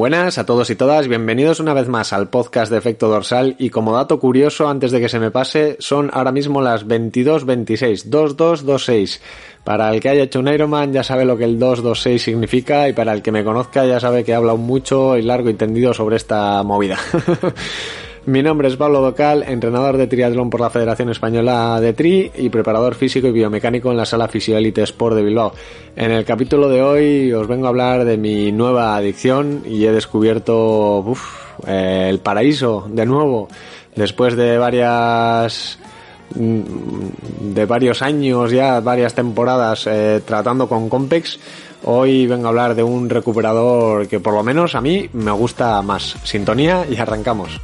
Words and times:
Buenas 0.00 0.38
a 0.38 0.46
todos 0.46 0.70
y 0.70 0.76
todas, 0.76 1.08
bienvenidos 1.08 1.60
una 1.60 1.74
vez 1.74 1.86
más 1.86 2.14
al 2.14 2.30
podcast 2.30 2.72
de 2.72 2.78
Efecto 2.78 3.08
Dorsal 3.08 3.56
y 3.58 3.68
como 3.68 3.92
dato 3.92 4.18
curioso 4.18 4.66
antes 4.66 4.92
de 4.92 4.98
que 4.98 5.10
se 5.10 5.20
me 5.20 5.30
pase 5.30 5.76
son 5.78 6.08
ahora 6.14 6.32
mismo 6.32 6.62
las 6.62 6.86
22.26, 6.86 8.04
2226. 8.04 9.20
Para 9.62 9.92
el 9.92 10.00
que 10.00 10.08
haya 10.08 10.22
hecho 10.22 10.40
un 10.40 10.48
Ironman 10.48 10.94
ya 10.94 11.02
sabe 11.04 11.26
lo 11.26 11.36
que 11.36 11.44
el 11.44 11.58
226 11.58 12.22
significa 12.22 12.88
y 12.88 12.94
para 12.94 13.12
el 13.12 13.20
que 13.20 13.30
me 13.30 13.44
conozca 13.44 13.84
ya 13.84 14.00
sabe 14.00 14.24
que 14.24 14.32
he 14.32 14.34
hablado 14.34 14.56
mucho 14.56 15.18
y 15.18 15.22
largo 15.22 15.50
y 15.50 15.54
tendido 15.54 15.92
sobre 15.92 16.16
esta 16.16 16.62
movida. 16.62 16.96
Mi 18.26 18.42
nombre 18.42 18.68
es 18.68 18.76
Pablo 18.76 19.00
Docal, 19.00 19.44
entrenador 19.44 19.96
de 19.96 20.06
triatlón 20.06 20.50
por 20.50 20.60
la 20.60 20.68
Federación 20.68 21.08
Española 21.08 21.80
de 21.80 21.94
Tri 21.94 22.30
y 22.36 22.50
preparador 22.50 22.94
físico 22.94 23.28
y 23.28 23.32
biomecánico 23.32 23.90
en 23.90 23.96
la 23.96 24.04
sala 24.04 24.28
Fisioelite 24.28 24.82
Sport 24.82 25.16
de 25.16 25.22
Bilbao. 25.22 25.54
En 25.96 26.10
el 26.10 26.26
capítulo 26.26 26.68
de 26.68 26.82
hoy 26.82 27.32
os 27.32 27.48
vengo 27.48 27.64
a 27.64 27.70
hablar 27.70 28.04
de 28.04 28.18
mi 28.18 28.52
nueva 28.52 28.94
adicción 28.94 29.62
y 29.64 29.86
he 29.86 29.92
descubierto 29.92 30.98
uf, 30.98 31.22
eh, 31.66 32.08
el 32.10 32.18
paraíso 32.18 32.86
de 32.90 33.06
nuevo 33.06 33.48
después 33.96 34.36
de 34.36 34.58
varias 34.58 35.78
de 36.34 37.64
varios 37.64 38.02
años 38.02 38.52
ya, 38.52 38.80
varias 38.80 39.14
temporadas 39.14 39.86
eh, 39.86 40.20
tratando 40.26 40.68
con 40.68 40.90
Compex. 40.90 41.38
Hoy 41.84 42.26
vengo 42.26 42.46
a 42.46 42.48
hablar 42.50 42.74
de 42.74 42.82
un 42.82 43.08
recuperador 43.08 44.06
que 44.06 44.20
por 44.20 44.34
lo 44.34 44.42
menos 44.42 44.74
a 44.74 44.82
mí 44.82 45.08
me 45.14 45.32
gusta 45.32 45.80
más. 45.80 46.16
Sintonía 46.22 46.84
y 46.88 46.96
arrancamos. 46.98 47.58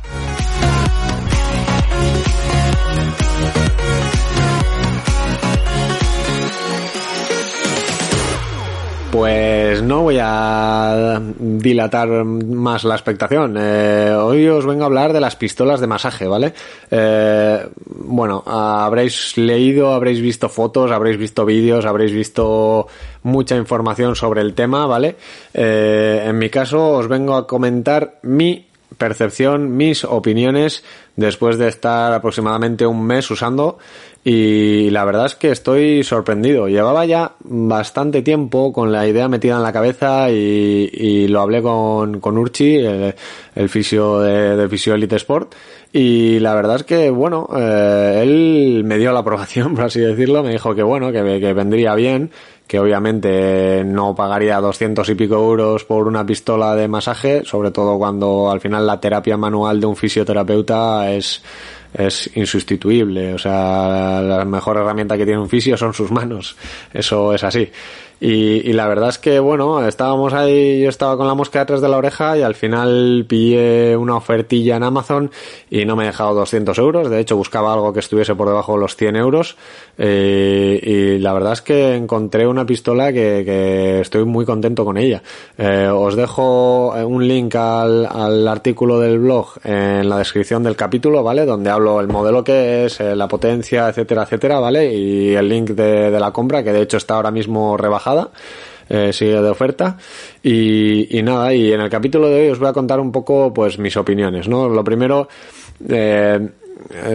No 9.87 10.03
voy 10.03 10.19
a 10.21 11.21
dilatar 11.39 12.09
más 12.25 12.85
la 12.85 12.95
expectación. 12.95 13.57
Eh, 13.59 14.13
hoy 14.19 14.49
os 14.49 14.67
vengo 14.67 14.83
a 14.83 14.87
hablar 14.87 15.13
de 15.13 15.21
las 15.21 15.37
pistolas 15.37 15.81
de 15.81 15.87
masaje, 15.87 16.27
¿vale? 16.27 16.53
Eh, 16.91 17.67
bueno, 17.87 18.43
habréis 18.47 19.37
leído, 19.37 19.95
habréis 19.95 20.21
visto 20.21 20.49
fotos, 20.49 20.91
habréis 20.91 21.19
visto 21.19 21.45
vídeos, 21.45 21.87
habréis 21.87 22.13
visto 22.13 22.89
mucha 23.23 23.57
información 23.57 24.17
sobre 24.17 24.41
el 24.41 24.55
tema, 24.55 24.87
¿vale? 24.87 25.17
Eh, 25.55 26.25
en 26.27 26.37
mi 26.37 26.51
caso 26.51 26.91
os 26.91 27.07
vengo 27.07 27.37
a 27.37 27.47
comentar 27.47 28.19
mi 28.23 28.67
percepción, 28.99 29.77
mis 29.77 30.05
opiniones 30.05 30.83
después 31.17 31.59
de 31.59 31.69
estar 31.69 32.13
aproximadamente 32.13 32.87
un 32.87 33.05
mes 33.05 33.31
usando 33.31 33.79
y 34.29 34.91
la 34.91 35.05
verdad 35.05 35.27
es 35.27 35.37
que 35.37 35.53
estoy 35.53 36.03
sorprendido. 36.03 36.67
Llevaba 36.67 37.07
ya 37.07 37.37
bastante 37.45 38.23
tiempo 38.23 38.73
con 38.73 38.91
la 38.91 39.07
idea 39.07 39.29
metida 39.29 39.55
en 39.55 39.63
la 39.63 39.73
cabeza 39.73 40.33
y, 40.33 41.29
lo 41.29 41.43
hablé 41.43 41.63
con, 41.63 42.19
con 42.19 42.37
Urchi, 42.37 42.75
el, 42.75 43.69
fisio 43.69 44.19
de, 44.19 44.57
de 44.57 44.69
Fisio 44.69 44.95
Elite 44.95 45.15
Sport, 45.15 45.55
y 45.93 46.41
la 46.41 46.55
verdad 46.55 46.77
es 46.77 46.83
que, 46.83 47.09
bueno, 47.09 47.49
eh, 47.57 48.21
él 48.23 48.83
me 48.85 48.99
dio 48.99 49.13
la 49.13 49.21
aprobación, 49.21 49.75
por 49.77 49.85
así 49.85 50.01
decirlo, 50.01 50.43
me 50.43 50.51
dijo 50.51 50.75
que 50.75 50.83
bueno, 50.83 51.13
que, 51.13 51.39
que 51.39 51.53
vendría 51.53 51.95
bien, 51.95 52.33
que 52.67 52.81
obviamente 52.81 53.85
no 53.85 54.17
pagaría 54.17 54.61
200 54.61 55.09
y 55.09 55.15
pico 55.15 55.37
euros 55.37 55.85
por 55.85 56.09
una 56.09 56.27
pistola 56.27 56.75
de 56.75 56.89
masaje, 56.89 57.45
sobre 57.45 57.71
todo 57.71 57.97
cuando 57.97 58.51
al 58.51 58.61
final 58.61 58.87
la 58.87 59.01
terapia 59.01 59.37
manual 59.37 59.81
de 59.81 59.87
un 59.87 59.95
fisioterapeuta 59.95 61.13
es 61.13 61.43
es 61.97 62.31
insustituible. 62.37 63.35
O 63.35 63.39
sea, 63.39 64.21
la 64.21 64.45
mejor 64.45 64.77
herramienta 64.77 65.17
que 65.17 65.25
tiene 65.25 65.41
un 65.41 65.49
fisio 65.49 65.77
son 65.77 65.95
sus 65.95 66.11
manos. 66.11 66.57
Eso 66.93 67.35
es 67.35 67.43
así. 67.45 67.69
Y, 68.19 68.69
y, 68.69 68.73
la 68.73 68.89
verdad 68.89 69.11
es 69.11 69.19
que, 69.19 69.39
bueno, 69.41 69.87
estábamos 69.87 70.33
ahí, 70.33 70.81
yo 70.81 70.89
estaba 70.89 71.19
con 71.19 71.27
la 71.27 71.35
mosca 71.35 71.59
detrás 71.59 71.83
de 71.83 71.89
la 71.89 71.99
oreja 71.99 72.39
y 72.39 72.43
al 72.43 72.55
final 72.55 73.27
pillé 73.29 73.95
una 73.95 74.17
ofertilla 74.17 74.77
en 74.77 74.85
Amazon 74.85 75.31
y 75.71 75.85
no 75.85 75.97
me 75.97 76.05
he 76.05 76.07
dejado 76.07 76.33
200 76.35 76.79
euros. 76.79 77.11
De 77.11 77.21
hecho, 77.21 77.37
buscaba 77.37 77.75
algo 77.75 77.93
que 77.93 78.01
estuviese 78.01 78.35
por 78.35 78.49
debajo 78.49 78.73
de 78.73 78.81
los 78.81 78.97
100 78.97 79.17
euros. 79.17 79.57
Eh, 79.99 80.81
y 80.83 81.19
la 81.19 81.35
verdad 81.35 81.53
es 81.53 81.61
que 81.61 81.95
encontré 81.95 82.47
una 82.47 82.65
pistola 82.65 83.13
que, 83.13 83.43
que 83.45 84.01
estoy 84.01 84.25
muy 84.25 84.47
contento 84.47 84.85
con 84.85 84.97
ella. 84.97 85.23
Eh, 85.59 85.89
os 85.93 86.17
dejo 86.17 86.93
un 86.93 87.29
link 87.29 87.55
al, 87.55 88.07
al, 88.07 88.49
artículo 88.49 88.99
del 88.99 89.19
blog 89.19 89.59
en 89.65 90.09
la 90.09 90.19
descripción 90.19 90.63
del 90.63 90.77
capítulo, 90.77 91.23
¿vale? 91.23 91.45
Donde 91.45 91.69
hablo 91.69 92.01
el 92.01 92.09
modelo 92.09 92.43
que 92.43 92.87
es, 92.87 92.99
eh, 93.01 93.15
la 93.15 93.29
potencia, 93.29 93.89
etcétera, 93.89 94.23
etcétera, 94.23 94.59
¿vale? 94.59 94.91
Y 94.95 95.35
el 95.35 95.49
link 95.49 95.71
de, 95.71 96.11
de 96.11 96.21
la 96.21 96.31
compra, 96.31 96.63
que 96.63 96.73
de 96.73 96.83
hecho 96.83 96.97
está 96.97 97.17
ahora 97.17 97.31
mismo 97.31 97.77
rebajado 97.77 98.06
eh, 98.89 99.13
sigue 99.13 99.41
de 99.41 99.49
oferta. 99.49 99.97
Y, 100.43 101.19
y, 101.19 101.23
nada 101.23 101.53
y 101.53 101.73
en 101.73 101.81
el 101.81 101.91
capítulo 101.91 102.29
de 102.29 102.43
hoy 102.43 102.49
os 102.51 102.59
voy 102.59 102.69
a 102.69 102.73
contar 102.73 103.01
un 103.01 103.11
poco 103.11 103.53
pues 103.53 103.79
mis 103.79 103.97
opiniones 103.97 104.49
no 104.49 104.69
lo 104.69 104.85
primero 104.85 105.29
eh, 105.89 106.49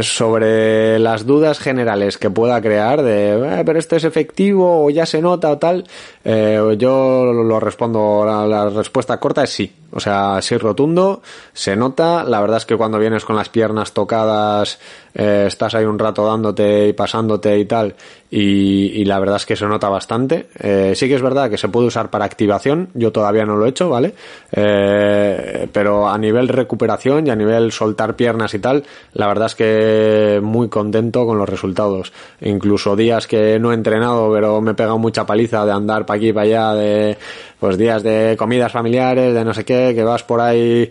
sobre 0.02 0.98
las 1.00 1.26
dudas 1.26 1.60
generales 1.60 2.18
que 2.18 2.30
pueda 2.30 2.62
crear 2.62 3.04
de 3.04 3.60
eh, 3.60 3.64
pero 3.66 3.80
esto 3.80 3.96
es 3.96 4.04
efectivo 4.04 4.86
o 4.86 4.90
ya 4.90 5.06
se 5.06 5.22
nota 5.22 5.52
o 5.52 5.58
tal 5.58 5.84
eh, 6.24 6.76
yo 6.78 7.32
lo 7.32 7.60
respondo 7.60 8.26
la, 8.26 8.70
respuesta 8.70 9.20
corta 9.20 9.44
es 9.44 9.50
sí 9.52 9.72
o 9.94 10.00
sea, 10.00 10.42
sí 10.42 10.58
rotundo, 10.58 11.22
se 11.54 11.76
nota. 11.76 12.24
La 12.24 12.40
verdad 12.40 12.58
es 12.58 12.66
que 12.66 12.78
cuando 12.78 12.98
vienes 12.98 13.26
con 13.26 13.36
las 13.36 13.50
piernas 13.50 13.92
tocadas, 13.92 14.80
eh, 15.14 15.46
estás 15.48 15.76
ahí 15.76 15.84
un 15.84 16.00
rato 16.00 16.26
dándote 16.26 16.88
y 16.88 16.94
pasándote 16.94 17.60
y 17.60 17.66
tal. 17.66 17.96
Y, 18.30 19.02
y 19.02 19.04
la 19.04 19.20
verdad 19.20 19.36
es 19.36 19.46
que 19.46 19.58
se 19.58 19.66
nota 19.66 19.90
bastante. 19.90 20.48
Sí 20.96 21.10
que 21.10 21.16
es 21.16 21.22
verdad 21.22 21.50
que 21.50 21.58
se 21.58 21.68
puede 21.68 21.88
usar 21.88 22.10
para 22.10 22.24
activación. 22.24 22.88
Yo 22.94 23.12
todavía 23.12 23.46
no 23.46 23.58
lo 23.58 23.66
he 23.66 23.70
hecho, 23.70 23.90
¿vale? 23.90 24.14
Pero 24.50 26.08
a 26.08 26.18
nivel 26.18 26.48
recuperación 26.48 27.28
y 27.28 27.30
a 27.30 27.36
nivel 27.36 27.74
soltar 27.74 28.16
piernas 28.16 28.54
y 28.54 28.60
tal, 28.60 28.86
la 29.12 29.28
verdad 29.28 29.51
que 29.56 30.40
muy 30.42 30.70
contento 30.70 31.26
con 31.26 31.38
los 31.38 31.48
resultados. 31.48 32.12
Incluso 32.42 32.96
días 32.96 33.28
que 33.28 33.60
no 33.60 33.72
he 33.72 33.76
entrenado, 33.76 34.32
pero 34.34 34.62
me 34.62 34.72
he 34.72 34.76
pegado 34.76 34.98
mucha 34.98 35.26
paliza 35.26 35.66
de 35.66 35.72
andar 35.72 36.06
para 36.06 36.18
aquí 36.18 36.34
para 36.34 36.46
allá, 36.46 36.74
de 36.74 37.18
pues 37.60 37.78
días 37.78 38.04
de 38.04 38.36
comidas 38.38 38.72
familiares, 38.72 39.34
de 39.34 39.46
no 39.46 39.54
sé 39.54 39.64
qué, 39.64 39.94
que 39.96 40.04
vas 40.04 40.24
por 40.24 40.42
ahí 40.42 40.90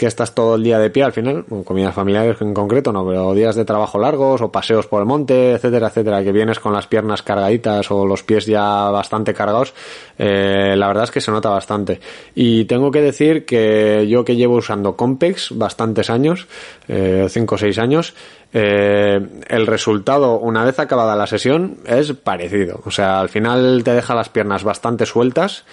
que 0.00 0.06
estás 0.06 0.34
todo 0.34 0.54
el 0.54 0.62
día 0.62 0.78
de 0.78 0.88
pie 0.88 1.02
al 1.02 1.12
final, 1.12 1.44
bueno, 1.46 1.62
comidas 1.62 1.94
familiares 1.94 2.40
en 2.40 2.54
concreto 2.54 2.90
no, 2.90 3.06
pero 3.06 3.34
días 3.34 3.54
de 3.54 3.66
trabajo 3.66 3.98
largos 3.98 4.40
o 4.40 4.50
paseos 4.50 4.86
por 4.86 5.02
el 5.02 5.06
monte, 5.06 5.52
etcétera, 5.52 5.88
etcétera, 5.88 6.24
que 6.24 6.32
vienes 6.32 6.58
con 6.58 6.72
las 6.72 6.86
piernas 6.86 7.20
cargaditas 7.22 7.90
o 7.90 8.06
los 8.06 8.22
pies 8.22 8.46
ya 8.46 8.88
bastante 8.88 9.34
cargados, 9.34 9.74
eh, 10.18 10.74
la 10.74 10.86
verdad 10.86 11.04
es 11.04 11.10
que 11.10 11.20
se 11.20 11.30
nota 11.30 11.50
bastante. 11.50 12.00
Y 12.34 12.64
tengo 12.64 12.90
que 12.90 13.02
decir 13.02 13.44
que 13.44 14.06
yo 14.08 14.24
que 14.24 14.36
llevo 14.36 14.54
usando 14.54 14.96
Compex 14.96 15.50
bastantes 15.58 16.08
años, 16.08 16.48
eh, 16.88 17.26
5 17.28 17.54
o 17.54 17.58
6 17.58 17.78
años, 17.78 18.14
eh, 18.54 19.20
el 19.48 19.66
resultado 19.66 20.38
una 20.38 20.64
vez 20.64 20.78
acabada 20.78 21.14
la 21.14 21.26
sesión 21.26 21.76
es 21.84 22.14
parecido. 22.14 22.80
O 22.86 22.90
sea, 22.90 23.20
al 23.20 23.28
final 23.28 23.82
te 23.84 23.92
deja 23.92 24.14
las 24.14 24.30
piernas 24.30 24.64
bastante 24.64 25.04
sueltas 25.04 25.66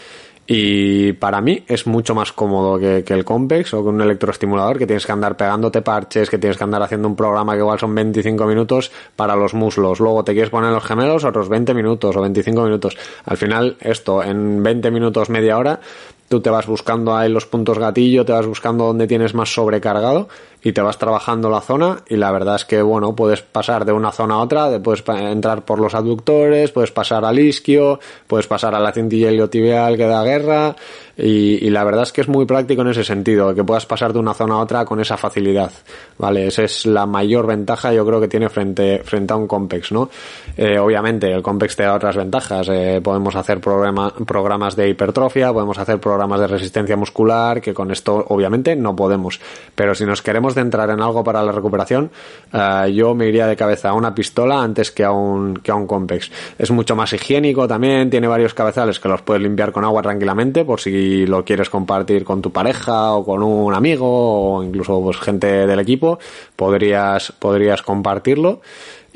y 0.50 1.12
para 1.12 1.42
mí 1.42 1.62
es 1.68 1.86
mucho 1.88 2.16
más 2.16 2.32
cómodo 2.32 2.80
que, 2.80 3.04
que, 3.04 3.14
el 3.14 3.26
Compex 3.26 3.74
o 3.74 3.84
que 3.84 3.90
un 3.90 4.02
electroestimulador 4.02 4.78
que 4.78 4.88
tienes 4.88 5.06
que 5.06 5.12
andar 5.12 5.36
pegándote 5.36 5.82
parches, 5.82 6.30
que 6.30 6.38
tienes 6.38 6.58
que 6.58 6.64
andar 6.64 6.82
haciendo 6.82 7.10
un 7.10 7.18
programa 7.18 7.54
que 7.54 7.60
igual 7.60 7.78
son 7.78 7.94
25 7.94 8.46
minutos 8.46 8.90
para 9.18 9.36
los 9.36 9.54
muslos. 9.54 10.00
Luego 10.00 10.24
te 10.24 10.32
quieres 10.32 10.50
poner 10.50 10.72
los 10.72 10.86
gemelos 10.86 11.26
otros 11.26 11.50
20 11.50 11.74
minutos 11.74 12.16
o 12.16 12.22
25 12.22 12.64
minutos. 12.64 12.98
Al 13.26 13.36
final 13.36 13.76
esto 13.82 14.24
en 14.24 14.64
20 14.64 14.90
minutos, 14.90 15.30
media 15.30 15.58
hora, 15.58 15.82
tú 16.28 16.42
te 16.42 16.50
vas 16.50 16.68
buscando 16.68 17.16
ahí 17.16 17.30
los 17.30 17.46
puntos 17.46 17.80
gatillo, 17.80 18.26
te 18.26 18.34
vas 18.34 18.46
buscando 18.46 18.86
donde 18.86 19.08
tienes 19.08 19.34
más 19.34 19.54
sobrecargado 19.54 20.28
y 20.64 20.74
te 20.74 20.82
vas 20.82 20.98
trabajando 20.98 21.50
la 21.50 21.62
zona 21.62 22.04
y 22.08 22.18
la 22.18 22.32
verdad 22.32 22.56
es 22.56 22.66
que 22.66 22.82
bueno 22.82 23.16
puedes 23.16 23.42
pasar 23.42 23.86
de 23.86 23.92
una 23.92 24.12
zona 24.12 24.36
a 24.36 24.40
otra 24.40 24.80
puedes 24.82 25.04
entrar 25.08 25.64
por 25.64 25.80
los 25.80 25.94
aductores 25.94 26.72
puedes 26.72 26.92
pasar 26.92 27.24
al 27.26 27.38
isquio 27.38 28.00
puedes 28.26 28.48
pasar 28.48 28.74
a 28.74 28.80
la 28.80 28.92
cintilla 28.92 29.32
iliotibial 29.32 29.96
que 29.96 30.08
da 30.08 30.24
guerra 30.24 30.76
y, 31.20 31.68
la 31.72 31.84
verdad 31.84 32.04
es 32.04 32.12
que 32.12 32.22
es 32.22 32.28
muy 32.28 32.46
práctico 32.46 32.84
en 32.84 32.90
ese 32.90 33.04
sentido 33.04 33.56
que 33.56 33.64
puedas 33.64 33.88
pasar 33.88 34.14
de 34.14 34.20
una 34.20 34.36
zona 34.36 34.56
a 34.56 34.60
otra 34.60 34.86
con 34.86 35.00
esa 35.00 35.16
facilidad 35.16 35.72
vale 36.18 36.48
esa 36.48 36.64
es 36.64 36.86
la 36.86 37.06
mayor 37.06 37.48
ventaja 37.48 37.94
yo 37.94 38.06
creo 38.06 38.20
que 38.20 38.28
tiene 38.28 38.50
frente 38.50 39.02
frente 39.04 39.34
a 39.34 39.36
un 39.36 39.48
Compex 39.48 39.92
no 39.92 40.10
eh, 40.58 40.78
obviamente 40.80 41.32
el 41.32 41.42
Compex 41.42 41.76
te 41.76 41.84
da 41.84 41.96
otras 41.96 42.18
ventajas 42.18 42.68
eh, 42.70 43.00
podemos 43.04 43.36
hacer 43.36 43.60
programa, 43.60 44.14
programas 44.26 44.76
de 44.76 44.90
hipertrofia 44.90 45.54
podemos 45.54 45.78
hacer 45.78 46.00
programas 46.00 46.17
programas 46.18 46.40
de 46.40 46.48
resistencia 46.48 46.98
muscular, 46.98 47.62
que 47.62 47.76
con 47.76 47.92
esto 47.92 48.26
obviamente 48.30 48.76
no 48.76 48.96
podemos. 48.96 49.40
Pero 49.76 49.94
si 49.94 50.04
nos 50.04 50.24
queremos 50.24 50.56
centrar 50.56 50.90
en 50.90 51.00
algo 51.00 51.24
para 51.24 51.44
la 51.44 51.52
recuperación, 51.52 52.10
eh, 52.52 52.92
yo 52.92 53.14
me 53.14 53.28
iría 53.28 53.46
de 53.46 53.56
cabeza 53.56 53.90
a 53.90 53.94
una 53.94 54.16
pistola 54.16 54.64
antes 54.64 54.92
que 54.92 55.04
a 55.04 55.12
un, 55.12 55.58
que 55.58 55.70
a 55.70 55.76
un 55.76 55.86
Compex. 55.86 56.32
Es 56.58 56.72
mucho 56.72 56.96
más 56.96 57.14
higiénico 57.14 57.68
también, 57.68 58.10
tiene 58.10 58.28
varios 58.28 58.56
cabezales 58.56 59.00
que 59.00 59.08
los 59.10 59.22
puedes 59.22 59.44
limpiar 59.44 59.72
con 59.72 59.84
agua 59.84 60.02
tranquilamente 60.02 60.66
por 60.66 60.80
si 60.80 61.28
lo 61.28 61.46
quieres 61.46 61.70
compartir 61.70 62.24
con 62.24 62.42
tu 62.42 62.52
pareja 62.52 63.14
o 63.14 63.24
con 63.24 63.44
un 63.44 63.76
amigo 63.76 64.08
o 64.56 64.64
incluso 64.64 65.00
pues 65.00 65.18
gente 65.18 65.68
del 65.68 65.80
equipo, 65.80 66.18
podrías, 66.56 67.32
podrías 67.32 67.84
compartirlo 67.84 68.62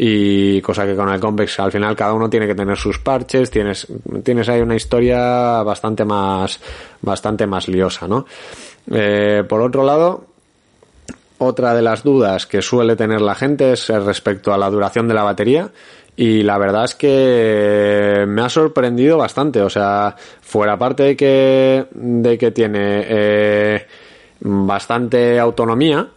y 0.04 0.60
cosa 0.62 0.84
que 0.88 0.96
con 0.96 1.10
el 1.10 1.20
Compex 1.20 1.60
al 1.60 1.72
final 1.72 1.96
cada 1.96 2.14
uno 2.14 2.28
tiene 2.28 2.48
que 2.48 2.56
tener 2.56 2.76
sus 2.76 2.98
parches, 2.98 3.52
tienes, 3.52 3.86
tienes 4.24 4.50
ahí 4.50 4.60
una 4.60 4.76
historia 4.76 5.62
bastante 5.62 6.04
más, 6.06 6.60
bastante 7.04 7.46
más 7.46 7.68
liosa, 7.68 8.08
¿no? 8.08 8.26
Eh, 8.92 9.44
por 9.48 9.62
otro 9.62 9.84
lado, 9.84 10.26
otra 11.38 11.76
de 11.76 11.84
las 11.84 12.02
dudas 12.02 12.48
que 12.48 12.64
suele 12.64 12.96
tener 12.96 13.22
la 13.22 13.36
gente 13.36 13.74
es 13.74 13.90
respecto 13.90 14.52
a 14.52 14.58
la 14.58 14.72
duración 14.72 15.08
de 15.08 15.14
la 15.14 15.22
batería. 15.22 15.70
Y 16.16 16.42
la 16.42 16.58
verdad 16.58 16.86
es 16.86 16.96
que 16.96 18.26
me 18.28 18.42
ha 18.42 18.50
sorprendido 18.50 19.20
bastante. 19.20 19.62
O 19.62 19.70
sea, 19.70 20.16
fuera 20.42 20.80
parte 20.80 21.04
de 21.04 21.16
que, 21.16 21.86
de 21.94 22.38
que 22.40 22.50
tiene 22.50 23.06
eh, 23.08 23.86
bastante 24.40 25.40
autonomía, 25.40 26.08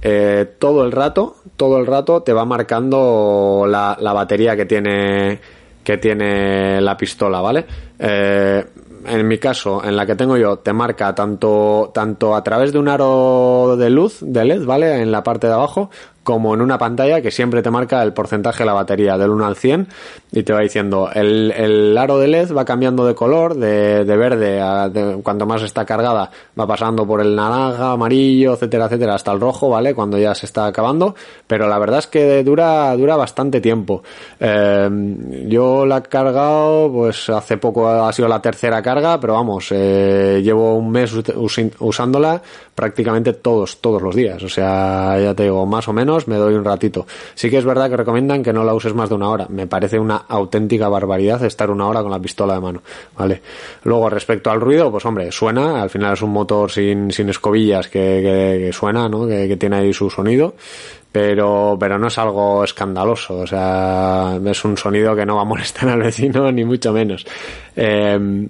eh, 0.00 0.46
todo 0.58 0.84
el 0.84 0.92
rato, 0.92 1.36
todo 1.56 1.78
el 1.78 1.86
rato 1.86 2.22
te 2.22 2.32
va 2.32 2.44
marcando 2.44 3.66
la, 3.68 3.96
la, 4.00 4.12
batería 4.12 4.56
que 4.56 4.66
tiene 4.66 5.40
que 5.84 5.98
tiene 5.98 6.80
la 6.80 6.96
pistola, 6.96 7.40
¿vale? 7.40 7.66
Eh, 7.98 8.64
en 9.06 9.28
mi 9.28 9.38
caso, 9.38 9.84
en 9.84 9.96
la 9.96 10.06
que 10.06 10.16
tengo 10.16 10.36
yo, 10.36 10.56
te 10.58 10.72
marca 10.72 11.14
tanto, 11.14 11.90
tanto 11.92 12.34
a 12.34 12.42
través 12.42 12.72
de 12.72 12.78
un 12.78 12.88
aro 12.88 13.76
de 13.76 13.90
luz, 13.90 14.18
de 14.22 14.44
LED, 14.46 14.64
¿vale? 14.64 15.02
En 15.02 15.12
la 15.12 15.22
parte 15.22 15.46
de 15.46 15.52
abajo, 15.52 15.90
como 16.24 16.54
en 16.54 16.60
una 16.60 16.78
pantalla 16.78 17.20
que 17.22 17.30
siempre 17.30 17.62
te 17.62 17.70
marca 17.70 18.02
el 18.02 18.12
porcentaje 18.12 18.64
de 18.64 18.66
la 18.66 18.72
batería 18.72 19.16
del 19.16 19.30
1 19.30 19.46
al 19.46 19.56
100 19.56 19.88
y 20.32 20.42
te 20.42 20.52
va 20.52 20.60
diciendo 20.60 21.10
el, 21.14 21.52
el 21.52 21.96
aro 21.96 22.18
de 22.18 22.28
LED 22.28 22.52
va 22.52 22.64
cambiando 22.64 23.06
de 23.06 23.14
color, 23.14 23.54
de, 23.54 24.04
de 24.04 24.16
verde, 24.16 24.60
a, 24.60 24.90
cuanto 25.22 25.46
más 25.46 25.62
está 25.62 25.84
cargada 25.84 26.30
va 26.58 26.66
pasando 26.66 27.06
por 27.06 27.20
el 27.20 27.36
naranja, 27.36 27.92
amarillo, 27.92 28.54
etcétera, 28.54 28.86
etcétera, 28.86 29.14
hasta 29.14 29.32
el 29.32 29.40
rojo, 29.40 29.68
¿vale? 29.68 29.94
Cuando 29.94 30.18
ya 30.18 30.34
se 30.34 30.46
está 30.46 30.66
acabando, 30.66 31.14
pero 31.46 31.68
la 31.68 31.78
verdad 31.78 31.98
es 31.98 32.06
que 32.06 32.42
dura, 32.42 32.96
dura 32.96 33.16
bastante 33.16 33.60
tiempo. 33.60 34.02
Eh, 34.40 34.88
yo 35.46 35.84
la 35.84 35.98
he 35.98 36.02
cargado, 36.02 36.90
pues 36.90 37.28
hace 37.28 37.58
poco 37.58 37.88
ha 37.88 38.12
sido 38.12 38.28
la 38.28 38.40
tercera 38.40 38.82
carga, 38.82 39.20
pero 39.20 39.34
vamos, 39.34 39.68
eh, 39.70 40.40
llevo 40.42 40.76
un 40.76 40.90
mes 40.90 41.12
usándola 41.78 42.40
prácticamente 42.74 43.34
todos, 43.34 43.80
todos 43.80 44.02
los 44.02 44.14
días, 44.14 44.42
o 44.42 44.48
sea, 44.48 45.18
ya 45.20 45.34
te 45.34 45.44
digo, 45.44 45.64
más 45.66 45.86
o 45.86 45.92
menos 45.92 46.13
me 46.26 46.36
doy 46.36 46.54
un 46.54 46.64
ratito. 46.64 47.06
Sí 47.34 47.50
que 47.50 47.58
es 47.58 47.64
verdad 47.64 47.90
que 47.90 47.96
recomiendan 47.96 48.42
que 48.42 48.52
no 48.52 48.64
la 48.64 48.74
uses 48.74 48.94
más 48.94 49.08
de 49.08 49.14
una 49.14 49.28
hora. 49.28 49.46
Me 49.48 49.66
parece 49.66 49.98
una 49.98 50.16
auténtica 50.28 50.88
barbaridad 50.88 51.42
estar 51.44 51.70
una 51.70 51.86
hora 51.86 52.02
con 52.02 52.10
la 52.10 52.18
pistola 52.18 52.54
de 52.54 52.60
mano, 52.60 52.82
¿vale? 53.16 53.42
Luego, 53.84 54.08
respecto 54.10 54.50
al 54.50 54.60
ruido, 54.60 54.90
pues 54.90 55.04
hombre, 55.04 55.30
suena, 55.32 55.82
al 55.82 55.90
final 55.90 56.14
es 56.14 56.22
un 56.22 56.30
motor 56.30 56.70
sin, 56.70 57.10
sin 57.10 57.28
escobillas 57.28 57.88
que, 57.88 58.00
que, 58.00 58.66
que 58.66 58.72
suena, 58.72 59.08
¿no? 59.08 59.26
Que, 59.26 59.54
tiene 59.54 59.76
ahí 59.76 59.92
su 59.92 60.10
sonido, 60.10 60.54
pero, 61.12 61.76
pero 61.78 61.96
no 61.96 62.08
es 62.08 62.18
algo 62.18 62.64
escandaloso, 62.64 63.38
o 63.38 63.46
sea, 63.46 64.38
es 64.44 64.64
un 64.64 64.76
sonido 64.76 65.14
que 65.14 65.24
no 65.24 65.36
va 65.36 65.42
a 65.42 65.44
molestar 65.44 65.88
al 65.88 66.00
vecino, 66.00 66.50
ni 66.52 66.64
mucho 66.64 66.92
menos. 66.92 67.24
Eh, 67.76 68.48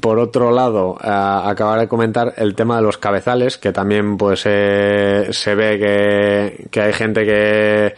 por 0.00 0.18
otro 0.18 0.50
lado, 0.50 0.96
eh, 1.02 1.08
acabar 1.08 1.80
de 1.80 1.88
comentar 1.88 2.34
el 2.36 2.54
tema 2.54 2.76
de 2.76 2.82
los 2.82 2.98
cabezales, 2.98 3.58
que 3.58 3.72
también 3.72 4.16
pues 4.16 4.42
eh, 4.46 5.28
se 5.30 5.54
ve 5.54 5.78
que, 5.78 6.68
que 6.70 6.80
hay 6.80 6.92
gente 6.92 7.24
que 7.24 7.94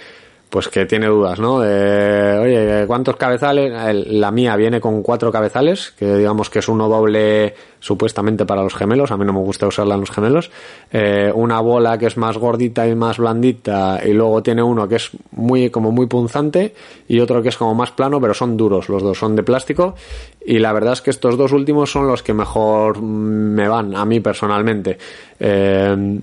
pues 0.56 0.68
que 0.68 0.86
tiene 0.86 1.08
dudas, 1.08 1.38
¿no? 1.38 1.60
De, 1.60 2.38
oye, 2.38 2.86
¿cuántos 2.86 3.16
cabezales? 3.16 3.70
La 4.06 4.30
mía 4.30 4.56
viene 4.56 4.80
con 4.80 5.02
cuatro 5.02 5.30
cabezales, 5.30 5.92
que 5.98 6.16
digamos 6.16 6.48
que 6.48 6.60
es 6.60 6.68
uno 6.70 6.88
doble 6.88 7.54
supuestamente 7.78 8.46
para 8.46 8.62
los 8.62 8.74
gemelos, 8.74 9.10
a 9.10 9.18
mí 9.18 9.26
no 9.26 9.34
me 9.34 9.40
gusta 9.40 9.66
usarla 9.66 9.96
en 9.96 10.00
los 10.00 10.10
gemelos, 10.10 10.50
eh, 10.90 11.30
una 11.34 11.60
bola 11.60 11.98
que 11.98 12.06
es 12.06 12.16
más 12.16 12.38
gordita 12.38 12.88
y 12.88 12.94
más 12.94 13.18
blandita, 13.18 14.00
y 14.02 14.14
luego 14.14 14.42
tiene 14.42 14.62
uno 14.62 14.88
que 14.88 14.94
es 14.94 15.10
muy, 15.32 15.68
como 15.68 15.92
muy 15.92 16.06
punzante, 16.06 16.72
y 17.06 17.20
otro 17.20 17.42
que 17.42 17.50
es 17.50 17.58
como 17.58 17.74
más 17.74 17.90
plano, 17.90 18.18
pero 18.18 18.32
son 18.32 18.56
duros, 18.56 18.88
los 18.88 19.02
dos 19.02 19.18
son 19.18 19.36
de 19.36 19.42
plástico, 19.42 19.94
y 20.42 20.58
la 20.58 20.72
verdad 20.72 20.94
es 20.94 21.02
que 21.02 21.10
estos 21.10 21.36
dos 21.36 21.52
últimos 21.52 21.92
son 21.92 22.06
los 22.06 22.22
que 22.22 22.32
mejor 22.32 23.02
me 23.02 23.68
van, 23.68 23.94
a 23.94 24.06
mí 24.06 24.20
personalmente. 24.20 24.96
Eh, 25.38 26.18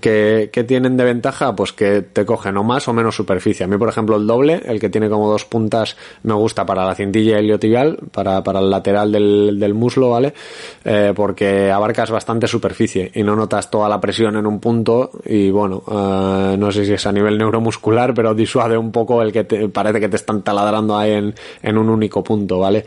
que, 0.00 0.50
que, 0.52 0.64
tienen 0.64 0.96
de 0.96 1.04
ventaja, 1.04 1.54
pues 1.54 1.72
que 1.72 2.02
te 2.02 2.24
cogen 2.24 2.56
o 2.56 2.64
más 2.64 2.88
o 2.88 2.92
menos 2.92 3.16
superficie. 3.16 3.64
A 3.64 3.66
mí, 3.68 3.76
por 3.76 3.88
ejemplo, 3.88 4.16
el 4.16 4.26
doble, 4.26 4.60
el 4.64 4.80
que 4.80 4.88
tiene 4.88 5.08
como 5.08 5.30
dos 5.30 5.44
puntas, 5.44 5.96
me 6.22 6.34
gusta 6.34 6.64
para 6.66 6.84
la 6.84 6.94
cintilla 6.94 7.40
iliotibial, 7.40 7.98
para, 8.12 8.42
para 8.42 8.60
el 8.60 8.70
lateral 8.70 9.12
del, 9.12 9.58
del 9.58 9.74
muslo, 9.74 10.10
¿vale? 10.10 10.34
Eh, 10.84 11.12
porque 11.14 11.70
abarcas 11.70 12.10
bastante 12.10 12.46
superficie 12.46 13.10
y 13.14 13.22
no 13.22 13.36
notas 13.36 13.70
toda 13.70 13.88
la 13.88 14.00
presión 14.00 14.36
en 14.36 14.46
un 14.46 14.60
punto 14.60 15.10
y 15.24 15.50
bueno, 15.50 15.82
eh, 15.90 16.56
no 16.58 16.70
sé 16.72 16.84
si 16.84 16.92
es 16.92 17.06
a 17.06 17.12
nivel 17.12 17.38
neuromuscular, 17.38 18.14
pero 18.14 18.34
disuade 18.34 18.76
un 18.76 18.92
poco 18.92 19.22
el 19.22 19.32
que 19.32 19.44
te, 19.44 19.68
parece 19.68 20.00
que 20.00 20.08
te 20.08 20.16
están 20.16 20.42
taladrando 20.42 20.96
ahí 20.96 21.12
en, 21.12 21.34
en 21.62 21.78
un 21.78 21.88
único 21.88 22.22
punto, 22.22 22.58
¿vale? 22.58 22.84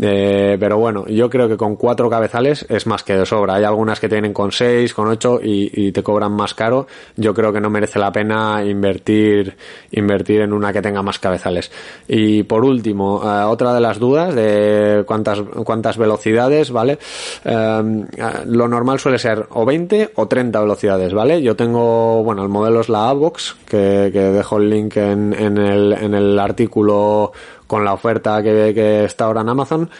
Eh, 0.00 0.56
pero 0.58 0.78
bueno, 0.78 1.06
yo 1.06 1.28
creo 1.28 1.48
que 1.48 1.56
con 1.56 1.76
cuatro 1.76 2.08
cabezales 2.08 2.66
es 2.68 2.86
más 2.86 3.02
que 3.02 3.16
de 3.16 3.26
sobra. 3.26 3.54
Hay 3.54 3.64
algunas 3.64 4.00
que 4.00 4.08
tienen 4.08 4.32
con 4.32 4.52
seis, 4.52 4.94
con 4.94 5.08
ocho 5.08 5.40
y, 5.42 5.70
y 5.74 5.92
te 5.92 6.02
cobran 6.02 6.27
más 6.32 6.54
caro, 6.54 6.86
yo 7.16 7.34
creo 7.34 7.52
que 7.52 7.60
no 7.60 7.70
merece 7.70 7.98
la 7.98 8.12
pena 8.12 8.64
invertir, 8.64 9.56
invertir 9.90 10.42
en 10.42 10.52
una 10.52 10.72
que 10.72 10.82
tenga 10.82 11.02
más 11.02 11.18
cabezales. 11.18 11.70
Y 12.06 12.42
por 12.44 12.64
último, 12.64 13.22
eh, 13.24 13.44
otra 13.44 13.74
de 13.74 13.80
las 13.80 13.98
dudas 13.98 14.34
de 14.34 15.04
cuántas, 15.06 15.40
cuántas 15.64 15.96
velocidades, 15.96 16.70
¿vale? 16.70 16.98
Eh, 17.44 18.06
lo 18.46 18.68
normal 18.68 18.98
suele 18.98 19.18
ser 19.18 19.46
o 19.50 19.64
20 19.64 20.12
o 20.14 20.28
30 20.28 20.60
velocidades, 20.60 21.12
¿vale? 21.12 21.42
Yo 21.42 21.56
tengo, 21.56 22.22
bueno, 22.22 22.42
el 22.42 22.48
modelo 22.48 22.80
es 22.80 22.88
la 22.88 23.08
Avox, 23.08 23.56
que, 23.66 24.10
que 24.12 24.20
dejo 24.20 24.58
el 24.58 24.70
link 24.70 24.96
en, 24.96 25.32
en, 25.32 25.58
el, 25.58 25.92
en 25.92 26.14
el 26.14 26.38
artículo 26.38 27.32
con 27.66 27.84
la 27.84 27.92
oferta 27.92 28.42
que, 28.42 28.72
que 28.74 29.04
está 29.04 29.26
ahora 29.26 29.42
en 29.42 29.48
Amazon 29.50 29.90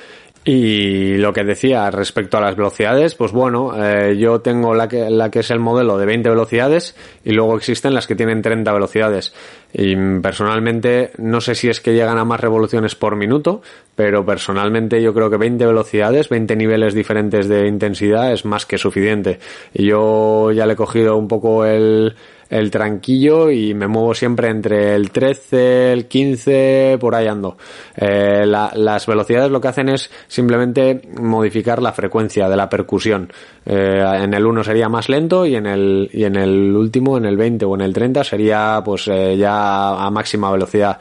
y 0.51 1.19
lo 1.19 1.35
que 1.35 1.45
decía 1.45 1.91
respecto 1.91 2.39
a 2.39 2.41
las 2.41 2.57
velocidades, 2.57 3.15
pues 3.15 3.33
bueno, 3.33 3.75
eh, 3.77 4.17
yo 4.17 4.41
tengo 4.41 4.73
la 4.73 4.89
que, 4.89 5.11
la 5.11 5.31
que 5.31 5.41
es 5.41 5.51
el 5.51 5.61
modelo 5.61 5.99
de 5.99 6.07
20 6.07 6.31
velocidades 6.31 6.97
y 7.23 7.33
luego 7.33 7.55
existen 7.55 7.93
las 7.93 8.07
que 8.07 8.15
tienen 8.15 8.41
30 8.41 8.73
velocidades. 8.73 9.35
Y 9.75 9.95
personalmente 10.23 11.11
no 11.19 11.43
sé 11.43 11.55
si 11.55 11.69
es 11.69 11.83
que 11.83 11.93
llegan 11.93 12.17
a 12.17 12.25
más 12.25 12.41
revoluciones 12.41 12.95
por 12.95 13.15
minuto, 13.15 13.61
pero 13.95 14.25
personalmente 14.25 15.03
yo 15.03 15.13
creo 15.13 15.29
que 15.29 15.37
20 15.37 15.67
velocidades, 15.67 16.31
20 16.31 16.57
niveles 16.57 16.95
diferentes 16.95 17.47
de 17.47 17.69
intensidad 17.69 18.33
es 18.33 18.47
más 18.47 18.65
que 18.65 18.79
suficiente. 18.79 19.41
Y 19.75 19.89
yo 19.89 20.51
ya 20.53 20.65
le 20.65 20.73
he 20.73 20.77
cogido 20.77 21.19
un 21.19 21.29
poco 21.29 21.67
el, 21.67 22.15
el 22.51 22.71
tranquillo 22.71 23.51
y 23.51 23.75
me 23.75 23.87
muevo 23.87 24.15
siempre 24.15 24.49
entre 24.49 24.95
el 24.95 25.11
13, 25.11 25.93
el 25.93 26.07
15, 26.07 26.97
por 27.01 27.15
ahí 27.15 27.27
ando. 27.27 27.57
Eh, 27.97 28.45
la, 28.47 28.73
las 28.75 29.07
velocidades 29.07 29.51
lo 29.51 29.61
que 29.61 29.69
hacen 29.69 29.89
es 29.89 30.11
simplemente 30.27 31.03
modificar 31.21 31.83
la 31.83 31.93
frecuencia 31.93 32.49
de 32.49 32.57
la 32.57 32.69
percusión. 32.69 33.31
Eh, 33.67 34.03
en 34.23 34.33
el 34.33 34.47
1 34.47 34.65
sería 34.65 34.89
más 34.89 35.09
lento 35.09 35.45
y 35.45 35.55
en 35.55 35.67
el, 35.67 36.09
y 36.13 36.25
en 36.25 36.37
el 36.37 36.75
último, 36.75 37.19
en 37.19 37.27
el 37.27 37.37
20 37.37 37.67
o 37.67 37.75
en 37.75 37.83
el 37.83 37.93
30 37.93 38.25
sería 38.25 38.81
pues 38.85 39.09
eh, 39.09 39.37
ya 39.37 40.03
a 40.03 40.11
máxima 40.11 40.51
velocidad. 40.51 40.99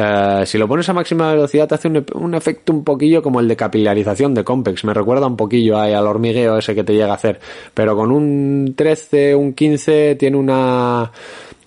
Eh, 0.00 0.44
si 0.46 0.58
lo 0.58 0.68
pones 0.68 0.88
a 0.88 0.92
máxima 0.92 1.32
velocidad 1.32 1.66
te 1.66 1.74
hace 1.74 1.88
un, 1.88 2.34
efecto 2.36 2.72
un 2.72 2.84
poquillo 2.84 3.20
como 3.20 3.40
el 3.40 3.48
de 3.48 3.56
capilarización 3.56 4.32
de 4.32 4.44
Compex. 4.44 4.84
Me 4.84 4.94
recuerda 4.94 5.26
un 5.26 5.36
poquillo 5.36 5.76
ahí 5.76 5.92
al 5.92 6.06
hormigueo 6.06 6.56
ese 6.56 6.72
que 6.76 6.84
te 6.84 6.92
llega 6.92 7.10
a 7.10 7.14
hacer. 7.14 7.40
Pero 7.74 7.96
con 7.96 8.12
un 8.12 8.74
13, 8.76 9.34
un 9.34 9.54
15 9.54 10.14
tiene 10.14 10.36
una 10.36 11.10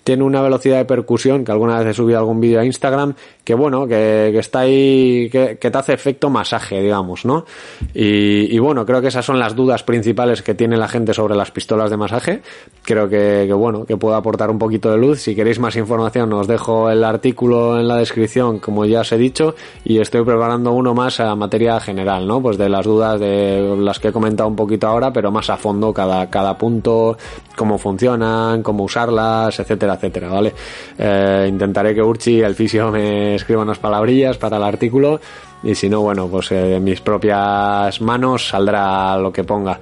tiene 0.02 0.24
una 0.24 0.42
velocidad 0.42 0.78
de 0.78 0.84
percusión, 0.84 1.44
que 1.44 1.52
alguna 1.52 1.78
vez 1.78 1.88
he 1.88 1.94
subido 1.94 2.18
algún 2.18 2.40
vídeo 2.40 2.58
a 2.58 2.64
Instagram, 2.64 3.14
que 3.44 3.54
bueno, 3.54 3.88
que, 3.88 4.30
que 4.32 4.38
está 4.38 4.60
ahí, 4.60 5.28
que, 5.30 5.58
que, 5.58 5.70
te 5.70 5.78
hace 5.78 5.94
efecto 5.94 6.30
masaje, 6.30 6.80
digamos, 6.80 7.24
¿no? 7.24 7.44
Y, 7.92 8.54
y, 8.54 8.58
bueno, 8.60 8.86
creo 8.86 9.00
que 9.00 9.08
esas 9.08 9.24
son 9.24 9.38
las 9.38 9.56
dudas 9.56 9.82
principales 9.82 10.42
que 10.42 10.54
tiene 10.54 10.76
la 10.76 10.86
gente 10.86 11.12
sobre 11.12 11.34
las 11.34 11.50
pistolas 11.50 11.90
de 11.90 11.96
masaje. 11.96 12.42
Creo 12.84 13.08
que, 13.08 13.44
que 13.46 13.52
bueno, 13.52 13.84
que 13.84 13.96
puedo 13.96 14.14
aportar 14.14 14.50
un 14.50 14.58
poquito 14.58 14.92
de 14.92 14.98
luz. 14.98 15.20
Si 15.22 15.34
queréis 15.34 15.58
más 15.58 15.74
información, 15.74 16.32
os 16.32 16.46
dejo 16.46 16.88
el 16.88 17.02
artículo 17.02 17.80
en 17.80 17.88
la 17.88 17.96
descripción, 17.96 18.60
como 18.60 18.84
ya 18.84 19.00
os 19.00 19.10
he 19.10 19.18
dicho, 19.18 19.56
y 19.84 19.98
estoy 19.98 20.24
preparando 20.24 20.72
uno 20.72 20.94
más 20.94 21.18
a 21.18 21.34
materia 21.34 21.80
general, 21.80 22.28
¿no? 22.28 22.40
Pues 22.40 22.56
de 22.58 22.68
las 22.68 22.86
dudas 22.86 23.18
de 23.18 23.76
las 23.76 23.98
que 23.98 24.08
he 24.08 24.12
comentado 24.12 24.48
un 24.48 24.56
poquito 24.56 24.86
ahora, 24.86 25.12
pero 25.12 25.32
más 25.32 25.50
a 25.50 25.56
fondo 25.56 25.92
cada, 25.92 26.30
cada 26.30 26.56
punto, 26.56 27.16
cómo 27.56 27.76
funcionan, 27.76 28.62
cómo 28.62 28.84
usarlas, 28.84 29.58
etcétera, 29.58 29.94
etcétera, 29.94 30.28
¿vale? 30.28 30.54
Eh, 30.96 31.46
intentaré 31.48 31.94
que 31.94 32.02
Urchi, 32.02 32.40
el 32.40 32.54
fisio, 32.54 32.90
me 32.90 33.31
escriba 33.34 33.62
unas 33.62 33.78
palabrillas 33.78 34.36
para 34.36 34.56
el 34.56 34.62
artículo 34.62 35.20
y 35.62 35.74
si 35.74 35.88
no, 35.88 36.00
bueno, 36.00 36.28
pues 36.28 36.50
eh, 36.52 36.76
en 36.76 36.84
mis 36.84 37.00
propias 37.00 38.00
manos 38.00 38.48
saldrá 38.48 39.16
lo 39.16 39.32
que 39.32 39.44
ponga. 39.44 39.78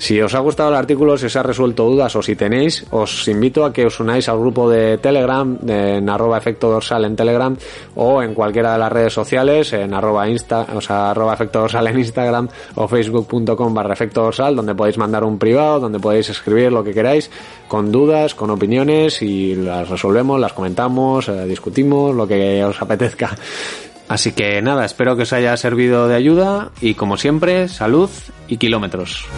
Si 0.00 0.18
os 0.18 0.34
ha 0.34 0.38
gustado 0.38 0.70
el 0.70 0.76
artículo, 0.76 1.18
si 1.18 1.26
os 1.26 1.36
ha 1.36 1.42
resuelto 1.42 1.84
dudas 1.84 2.16
o 2.16 2.22
si 2.22 2.34
tenéis, 2.34 2.86
os 2.88 3.28
invito 3.28 3.66
a 3.66 3.72
que 3.72 3.84
os 3.84 4.00
unáis 4.00 4.30
al 4.30 4.40
grupo 4.40 4.64
de 4.70 4.96
Telegram, 4.96 5.58
en 5.68 6.08
arroba 6.08 6.38
efecto 6.38 6.70
dorsal 6.70 7.04
en 7.04 7.14
Telegram 7.14 7.54
o 7.96 8.22
en 8.22 8.32
cualquiera 8.32 8.72
de 8.72 8.78
las 8.78 8.90
redes 8.90 9.12
sociales, 9.12 9.74
en 9.74 9.92
arroba 9.92 10.26
insta, 10.26 10.66
o 10.74 10.80
sea, 10.80 11.10
arroba 11.10 11.34
efecto 11.34 11.60
dorsal 11.60 11.86
en 11.88 11.98
Instagram 11.98 12.48
o 12.76 12.88
facebook.com 12.88 13.74
barra 13.74 13.92
efecto 13.92 14.22
dorsal, 14.22 14.56
donde 14.56 14.74
podéis 14.74 14.96
mandar 14.96 15.22
un 15.22 15.38
privado, 15.38 15.80
donde 15.80 16.00
podéis 16.00 16.30
escribir 16.30 16.72
lo 16.72 16.82
que 16.82 16.94
queráis, 16.94 17.30
con 17.68 17.92
dudas, 17.92 18.34
con 18.34 18.48
opiniones 18.48 19.20
y 19.20 19.54
las 19.54 19.86
resolvemos, 19.86 20.40
las 20.40 20.54
comentamos, 20.54 21.28
eh, 21.28 21.44
discutimos, 21.44 22.16
lo 22.16 22.26
que 22.26 22.64
os 22.64 22.80
apetezca. 22.80 23.36
Así 24.08 24.32
que 24.32 24.62
nada, 24.62 24.86
espero 24.86 25.14
que 25.14 25.24
os 25.24 25.32
haya 25.34 25.54
servido 25.58 26.08
de 26.08 26.14
ayuda 26.14 26.70
y 26.80 26.94
como 26.94 27.18
siempre, 27.18 27.68
salud 27.68 28.08
y 28.48 28.56
kilómetros. 28.56 29.28